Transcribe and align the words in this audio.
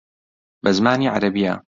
بە 0.63 0.71
زمانی 0.77 1.11
عەرەبییە 1.13 1.53